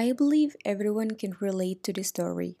[0.00, 2.56] I believe everyone can relate to this story.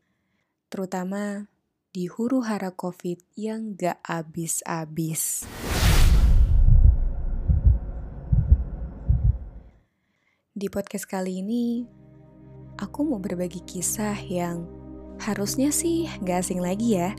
[0.68, 1.48] Terutama
[1.88, 5.48] di huru hara COVID yang gak abis-abis.
[10.52, 11.88] Di podcast kali ini,
[12.76, 14.68] aku mau berbagi kisah yang
[15.24, 17.16] harusnya sih gak asing lagi ya.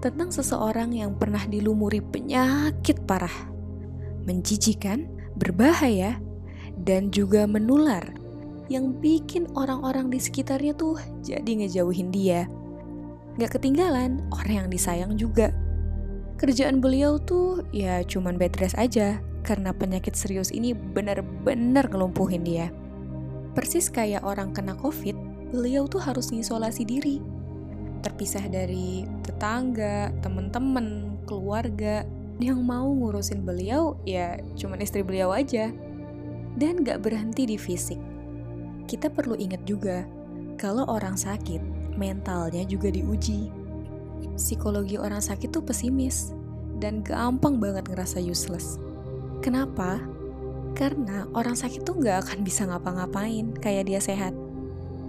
[0.00, 3.52] Tentang seseorang yang pernah dilumuri penyakit parah,
[4.24, 5.04] menjijikan,
[5.36, 6.16] berbahaya,
[6.80, 8.21] dan juga menular
[8.72, 12.48] yang bikin orang-orang di sekitarnya tuh jadi ngejauhin dia.
[13.36, 15.52] Gak ketinggalan orang yang disayang juga.
[16.40, 22.72] Kerjaan beliau tuh ya cuman bed rest aja karena penyakit serius ini benar-benar ngelumpuhin dia.
[23.52, 25.12] Persis kayak orang kena covid,
[25.52, 27.20] beliau tuh harus ngisolasi diri.
[28.00, 32.08] Terpisah dari tetangga, temen-temen, keluarga,
[32.40, 35.68] yang mau ngurusin beliau ya cuman istri beliau aja.
[36.56, 38.11] Dan gak berhenti di fisik
[38.86, 40.04] kita perlu ingat juga
[40.62, 41.58] kalau orang sakit,
[41.98, 43.50] mentalnya juga diuji.
[44.38, 46.30] Psikologi orang sakit tuh pesimis
[46.78, 48.78] dan gampang banget ngerasa useless.
[49.42, 49.98] Kenapa?
[50.78, 54.32] Karena orang sakit tuh nggak akan bisa ngapa-ngapain kayak dia sehat.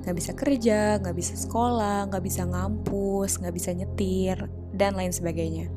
[0.04, 5.70] Nggak bisa kerja, nggak bisa sekolah, nggak bisa ngampus, nggak bisa nyetir, dan lain sebagainya.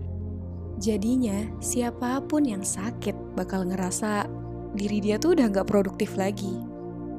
[0.80, 4.24] Jadinya, siapa pun yang sakit bakal ngerasa
[4.72, 6.75] diri dia tuh udah nggak produktif lagi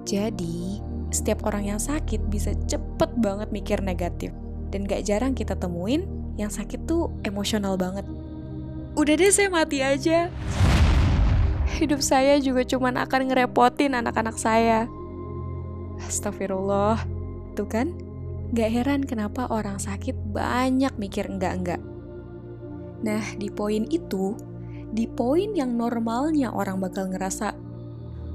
[0.07, 0.79] jadi,
[1.11, 4.31] setiap orang yang sakit bisa cepet banget mikir negatif.
[4.71, 6.07] Dan gak jarang kita temuin
[6.39, 8.07] yang sakit tuh emosional banget.
[8.95, 10.31] Udah deh saya mati aja.
[11.75, 14.87] Hidup saya juga cuman akan ngerepotin anak-anak saya.
[16.07, 17.03] Astagfirullah.
[17.59, 17.91] Tuh kan?
[18.55, 21.83] Gak heran kenapa orang sakit banyak mikir enggak-enggak.
[23.03, 24.39] Nah, di poin itu,
[24.87, 27.66] di poin yang normalnya orang bakal ngerasa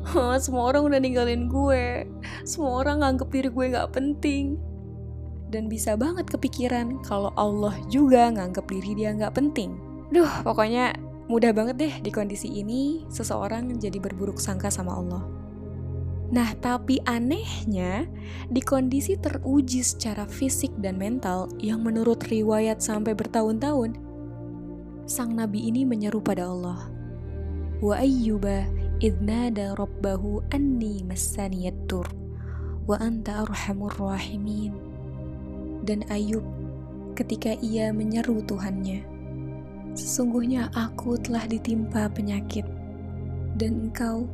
[0.44, 2.06] semua orang udah ninggalin gue.
[2.42, 4.58] Semua orang nganggep diri gue gak penting.
[5.52, 9.76] Dan bisa banget kepikiran kalau Allah juga nganggep diri dia gak penting.
[10.12, 10.96] Duh pokoknya
[11.30, 15.24] mudah banget deh di kondisi ini seseorang jadi berburuk sangka sama Allah.
[16.32, 18.08] Nah, tapi anehnya,
[18.48, 24.00] di kondisi teruji secara fisik dan mental yang menurut riwayat sampai bertahun-tahun,
[25.04, 26.88] sang nabi ini menyeru pada Allah.
[27.84, 28.64] Wa ayyuba
[29.02, 32.06] idnada rabbahu anni massaniyattur
[32.86, 34.78] wa anta arhamur rahimin.
[35.82, 36.46] Dan Ayub
[37.18, 39.12] ketika ia menyeru Tuhannya,
[39.92, 42.64] Sesungguhnya aku telah ditimpa penyakit,
[43.60, 44.24] dan engkau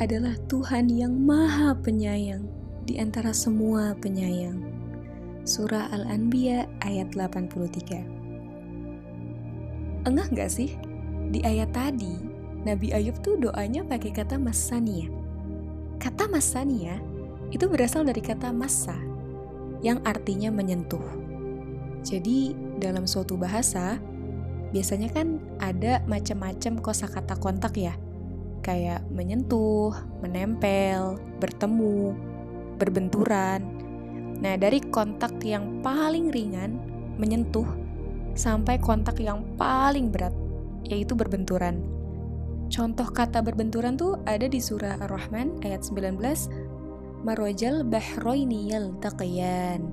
[0.00, 2.48] adalah Tuhan yang maha penyayang
[2.88, 4.56] di antara semua penyayang.
[5.44, 10.72] Surah Al-Anbiya ayat 83 Engah gak sih?
[11.28, 12.16] Di ayat tadi,
[12.66, 15.06] Nabi Ayub tuh doanya pakai kata masania.
[16.02, 16.98] Kata masania
[17.54, 18.98] itu berasal dari kata masa
[19.86, 21.02] yang artinya menyentuh.
[22.02, 24.02] Jadi dalam suatu bahasa
[24.74, 27.94] biasanya kan ada macam-macam kosakata kontak ya.
[28.66, 29.94] Kayak menyentuh,
[30.26, 32.18] menempel, bertemu,
[32.82, 33.62] berbenturan.
[34.42, 36.82] Nah, dari kontak yang paling ringan,
[37.14, 37.66] menyentuh,
[38.34, 40.34] sampai kontak yang paling berat,
[40.82, 41.95] yaitu berbenturan.
[42.66, 46.18] Contoh kata berbenturan tuh ada di surah Ar-Rahman ayat 19.
[47.22, 49.86] Marwajal bahroini yaltaqiyan.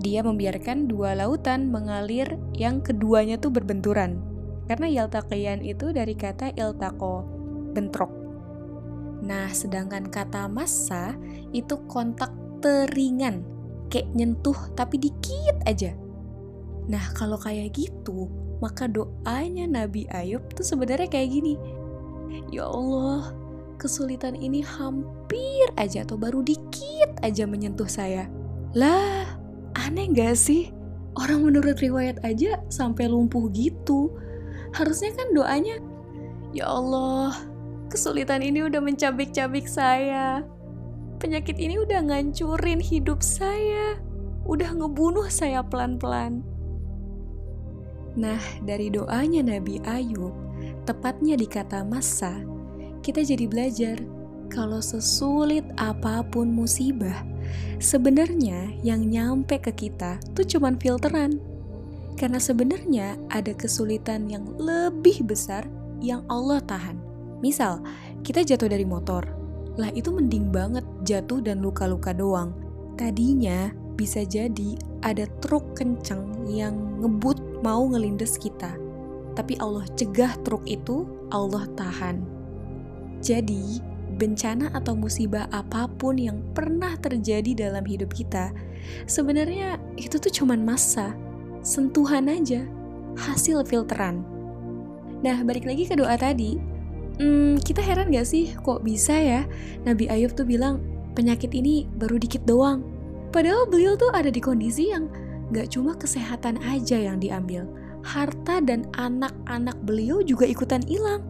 [0.00, 4.24] Dia membiarkan dua lautan mengalir yang keduanya tuh berbenturan.
[4.66, 7.28] Karena yaltaqiyan itu dari kata iltaqo,
[7.76, 8.10] bentrok.
[9.22, 11.14] Nah, sedangkan kata massa
[11.52, 12.32] itu kontak
[12.64, 13.44] teringan,
[13.92, 15.92] kayak nyentuh tapi dikit aja.
[16.88, 18.26] Nah, kalau kayak gitu,
[18.58, 21.54] maka doanya Nabi Ayub tuh sebenarnya kayak gini
[22.52, 23.32] Ya Allah,
[23.76, 28.28] kesulitan ini hampir aja atau baru dikit aja menyentuh saya.
[28.72, 29.26] Lah,
[29.76, 30.72] aneh gak sih?
[31.12, 34.12] Orang menurut riwayat aja sampai lumpuh gitu.
[34.72, 35.76] Harusnya kan doanya,
[36.56, 37.36] Ya Allah,
[37.92, 40.44] kesulitan ini udah mencabik-cabik saya.
[41.20, 44.00] Penyakit ini udah ngancurin hidup saya.
[44.48, 46.40] Udah ngebunuh saya pelan-pelan.
[48.12, 50.34] Nah, dari doanya Nabi Ayub,
[50.82, 52.42] tepatnya di kata masa,
[53.02, 53.96] kita jadi belajar
[54.52, 57.24] kalau sesulit apa pun musibah,
[57.80, 61.40] sebenarnya yang nyampe ke kita tuh cuman filteran.
[62.20, 65.64] Karena sebenarnya ada kesulitan yang lebih besar
[66.04, 67.00] yang Allah tahan.
[67.40, 67.80] Misal,
[68.20, 69.24] kita jatuh dari motor.
[69.80, 72.52] Lah itu mending banget jatuh dan luka-luka doang.
[73.00, 78.76] Tadinya bisa jadi ada truk kenceng yang ngebut mau ngelindes kita
[79.32, 82.22] tapi Allah cegah truk itu, Allah tahan.
[83.22, 83.80] Jadi,
[84.16, 88.52] bencana atau musibah apa pun yang pernah terjadi dalam hidup kita,
[89.08, 91.16] sebenarnya itu tuh cuman masa,
[91.64, 92.66] sentuhan aja,
[93.16, 94.22] hasil filteran.
[95.22, 96.58] Nah, balik lagi ke doa tadi,
[97.22, 99.40] hmm, kita heran gak sih kok bisa ya
[99.86, 100.82] Nabi Ayub tuh bilang
[101.14, 102.82] penyakit ini baru dikit doang.
[103.32, 105.08] Padahal beliau tuh ada di kondisi yang
[105.54, 107.64] gak cuma kesehatan aja yang diambil,
[108.02, 111.22] harta dan anak-anak beliau juga ikutan hilang.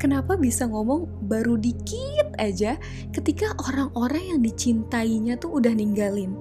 [0.00, 2.80] Kenapa bisa ngomong baru dikit aja
[3.12, 6.32] ketika orang-orang yang dicintainya tuh udah ninggalin.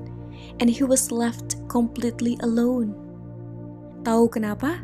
[0.63, 2.95] And he was left completely alone.
[4.07, 4.79] Tahu kenapa?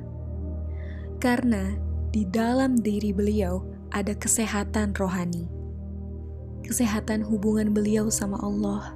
[1.23, 1.71] Karena
[2.11, 3.63] di dalam diri beliau
[3.95, 5.47] ada kesehatan rohani.
[6.67, 8.91] Kesehatan hubungan beliau sama Allah.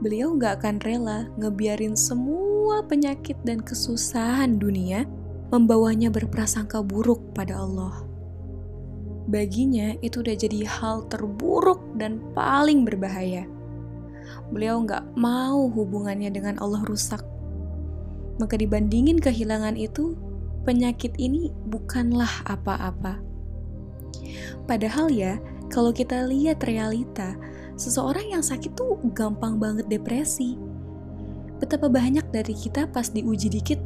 [0.00, 2.47] Beliau nggak akan rela ngebiarin semua
[2.84, 5.08] penyakit dan kesusahan dunia
[5.48, 8.08] membawanya berprasangka buruk pada Allah
[9.28, 13.44] baginya itu udah jadi hal terburuk dan paling berbahaya.
[14.48, 17.20] Beliau nggak mau hubungannya dengan Allah rusak.
[18.40, 20.16] Maka dibandingin kehilangan itu,
[20.64, 23.20] penyakit ini bukanlah apa-apa.
[24.64, 25.36] Padahal ya,
[25.68, 27.36] kalau kita lihat realita,
[27.76, 30.56] seseorang yang sakit tuh gampang banget depresi.
[31.58, 33.82] Betapa banyak dari kita pas diuji dikit,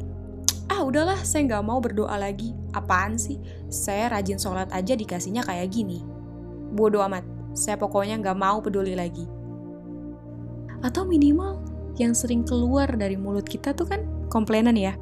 [0.69, 2.53] ah udahlah saya nggak mau berdoa lagi.
[2.73, 3.41] Apaan sih?
[3.69, 6.05] Saya rajin sholat aja dikasihnya kayak gini.
[6.73, 7.25] Bodoh amat,
[7.57, 9.25] saya pokoknya nggak mau peduli lagi.
[10.85, 11.61] Atau minimal
[11.97, 14.93] yang sering keluar dari mulut kita tuh kan komplainan ya.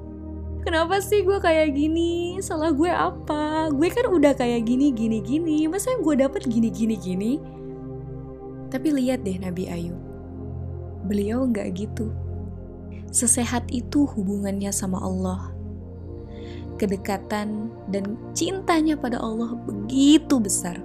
[0.61, 2.37] Kenapa sih gue kayak gini?
[2.37, 3.73] Salah gue apa?
[3.73, 5.65] Gue kan udah kayak gini, gini, gini.
[5.65, 7.31] Masa yang gue dapet gini, gini, gini?
[8.69, 9.97] Tapi lihat deh Nabi Ayub.
[11.09, 12.13] Beliau nggak gitu.
[13.11, 15.61] Sesehat itu hubungannya sama Allah
[16.81, 20.81] kedekatan dan cintanya pada Allah begitu besar.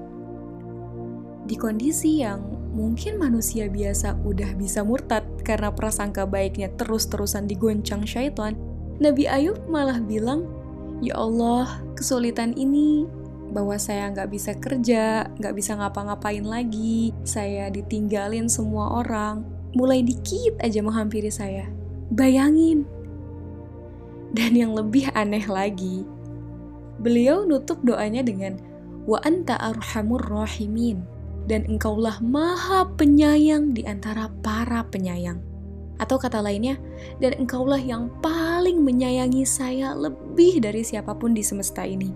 [1.48, 2.44] Di kondisi yang
[2.76, 8.52] mungkin manusia biasa udah bisa murtad karena prasangka baiknya terus-terusan digoncang syaitan,
[9.00, 10.44] Nabi Ayub malah bilang,
[11.00, 13.08] Ya Allah, kesulitan ini
[13.56, 20.60] bahwa saya nggak bisa kerja, nggak bisa ngapa-ngapain lagi, saya ditinggalin semua orang, mulai dikit
[20.60, 21.68] aja menghampiri saya.
[22.14, 22.86] Bayangin,
[24.36, 26.06] dan yang lebih aneh lagi,
[27.02, 28.60] beliau nutup doanya dengan
[29.06, 31.02] wa anta arhamur rahimin
[31.46, 35.38] dan engkaulah maha penyayang di antara para penyayang.
[35.96, 36.76] Atau kata lainnya,
[37.24, 42.12] dan engkaulah yang paling menyayangi saya lebih dari siapa pun di semesta ini.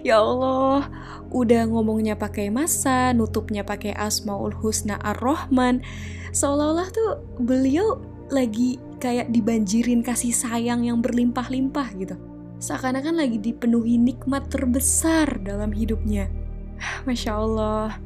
[0.00, 0.88] Ya Allah,
[1.34, 5.84] udah ngomongnya pakai masa, nutupnya pakai Asmaul Husna Ar-Rahman.
[6.32, 7.10] Seolah-olah tuh
[7.42, 8.00] beliau
[8.32, 12.16] lagi kayak dibanjirin kasih sayang yang berlimpah-limpah gitu.
[12.56, 16.32] Seakan-akan lagi dipenuhi nikmat terbesar dalam hidupnya.
[17.08, 18.00] Masya Allah.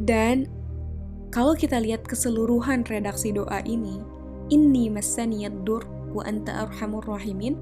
[0.00, 0.48] Dan
[1.28, 4.00] kalau kita lihat keseluruhan redaksi doa ini,
[4.48, 7.54] ini masaniyad dur wa anta arhamur rahimin,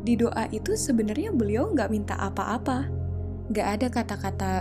[0.00, 2.88] di doa itu sebenarnya beliau nggak minta apa-apa.
[3.52, 4.52] Nggak ada kata-kata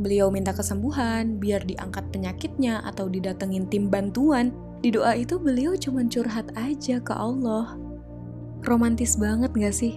[0.00, 4.52] beliau minta kesembuhan, biar diangkat penyakitnya atau didatengin tim bantuan.
[4.80, 7.76] Di doa itu beliau cuma curhat aja ke Allah.
[8.66, 9.96] Romantis banget gak sih?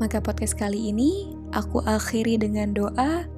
[0.00, 3.30] Maka podcast kali ini aku akhiri dengan doa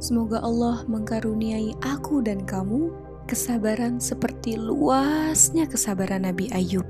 [0.00, 2.88] Semoga Allah mengkaruniai aku dan kamu
[3.28, 6.88] kesabaran seperti luasnya kesabaran Nabi Ayub.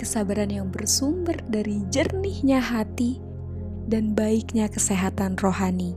[0.00, 3.20] Kesabaran yang bersumber dari jernihnya hati
[3.92, 5.92] dan baiknya kesehatan rohani.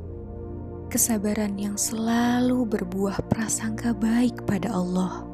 [0.91, 5.28] Kesabaran yang selalu berbuah prasangka baik pada Allah.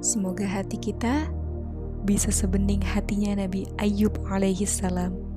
[0.00, 1.28] Semoga hati kita
[2.08, 5.29] bisa sebening hatinya Nabi Ayub alaihi salam